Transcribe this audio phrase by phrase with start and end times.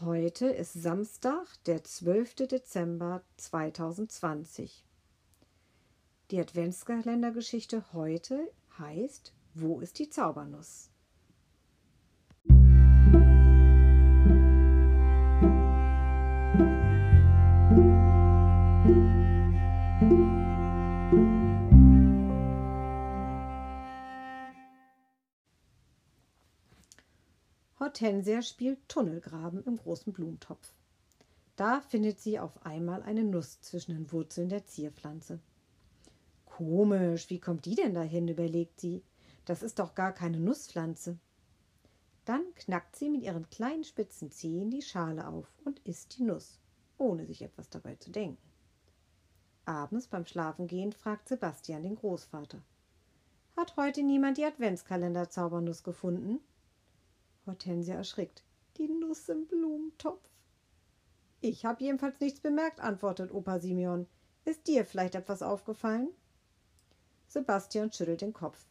[0.00, 2.46] Heute ist Samstag, der 12.
[2.46, 4.84] Dezember 2020.
[6.30, 10.90] Die Adventskalendergeschichte heute heißt Wo ist die Zaubernuss?
[21.10, 21.47] Musik
[27.80, 30.72] Hortensia spielt Tunnelgraben im großen Blumentopf.
[31.54, 35.38] Da findet sie auf einmal eine Nuss zwischen den Wurzeln der Zierpflanze.
[36.44, 38.26] Komisch, wie kommt die denn dahin?
[38.26, 39.02] überlegt sie.
[39.44, 41.18] Das ist doch gar keine Nusspflanze.
[42.24, 46.58] Dann knackt sie mit ihren kleinen spitzen Zehen die Schale auf und isst die Nuss,
[46.98, 48.42] ohne sich etwas dabei zu denken.
[49.64, 52.60] Abends beim Schlafengehen fragt Sebastian den Großvater.
[53.56, 56.40] Hat heute niemand die Adventskalender-Zaubernuss gefunden?
[57.48, 58.44] Hortensia erschrickt.
[58.76, 60.28] Die Nuss im Blumentopf.
[61.40, 64.06] Ich habe jedenfalls nichts bemerkt, antwortet Opa Simeon.
[64.44, 66.08] Ist dir vielleicht etwas aufgefallen?
[67.26, 68.64] Sebastian schüttelt den Kopf.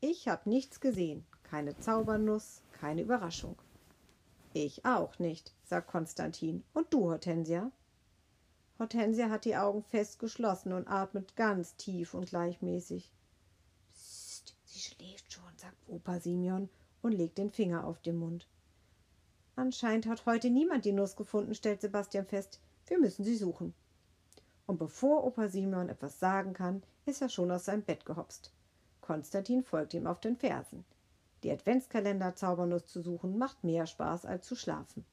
[0.00, 1.26] Ich habe nichts gesehen.
[1.42, 3.56] Keine Zaubernuss, keine Überraschung.
[4.52, 6.64] Ich auch nicht, sagt Konstantin.
[6.72, 7.70] Und du, Hortensia?
[8.78, 13.10] Hortensia hat die Augen fest geschlossen und atmet ganz tief und gleichmäßig.
[13.92, 16.68] Psst, sie schläft schon, sagt Opa Simeon
[17.06, 18.48] und legt den Finger auf den Mund.
[19.54, 22.60] Anscheinend hat heute niemand die Nuss gefunden, stellt Sebastian fest.
[22.86, 23.74] Wir müssen sie suchen.
[24.66, 28.52] Und bevor Opa Simon etwas sagen kann, ist er schon aus seinem Bett gehopst.
[29.00, 30.84] Konstantin folgt ihm auf den Fersen.
[31.44, 35.04] Die Adventskalender-Zaubernuss zu suchen macht mehr Spaß als zu schlafen.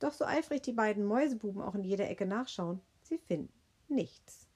[0.00, 3.52] Doch so eifrig die beiden Mäusebuben auch in jeder Ecke nachschauen, sie finden
[3.88, 4.48] nichts.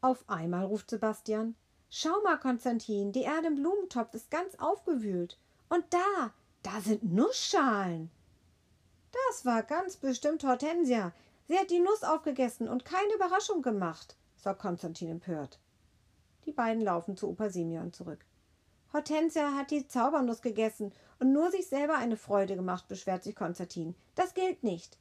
[0.00, 1.56] Auf einmal ruft Sebastian
[1.90, 5.36] Schau mal, Konstantin, die Erde im Blumentopf ist ganz aufgewühlt.
[5.68, 8.10] Und da, da sind Nussschalen.
[9.28, 11.12] Das war ganz bestimmt Hortensia.
[11.48, 15.58] Sie hat die Nuss aufgegessen und keine Überraschung gemacht, sagt Konstantin empört.
[16.46, 18.24] Die beiden laufen zu Opa Simeon zurück.
[18.94, 23.96] Hortensia hat die Zaubernuss gegessen und nur sich selber eine Freude gemacht, beschwert sich Konstantin.
[24.14, 24.96] Das gilt nicht.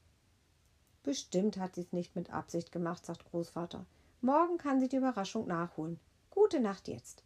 [1.04, 3.86] Bestimmt hat sie es nicht mit Absicht gemacht, sagt Großvater.
[4.22, 6.00] Morgen kann sie die Überraschung nachholen.
[6.32, 7.24] Gute Nacht jetzt.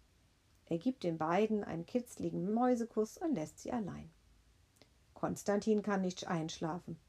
[0.65, 4.09] Er gibt den beiden einen kitzligen Mäusekuss und lässt sie allein.
[5.13, 6.99] Konstantin kann nicht einschlafen.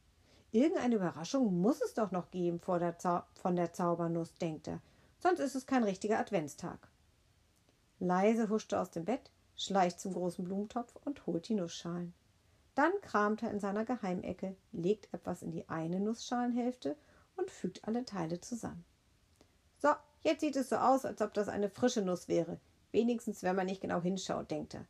[0.53, 4.81] Irgendeine Überraschung muss es doch noch geben der von der Zaubernuss, denkt er,
[5.19, 6.87] sonst ist es kein richtiger Adventstag.
[7.99, 12.15] Leise huscht er aus dem Bett, schleicht zum großen Blumentopf und holt die Nussschalen.
[12.75, 16.97] Dann kramt er in seiner Geheimecke, legt etwas in die eine Nussschalenhälfte
[17.37, 18.85] und fügt alle Teile zusammen.
[19.79, 19.89] So,
[20.23, 22.61] jetzt sieht es so aus, als ob das eine frische Nuss wäre.
[22.93, 24.87] Wenigstens, wenn man nicht genau hinschaut, denkt er.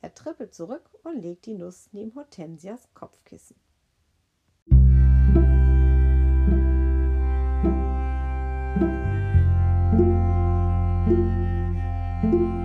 [0.00, 3.56] Er trippelt zurück und legt die Nuss neben Hortensias Kopfkissen.
[12.22, 12.61] Musik